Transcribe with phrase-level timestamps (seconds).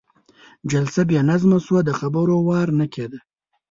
[0.71, 3.19] جلسه بې نظمه شوه، د خبرو وار نه کېده.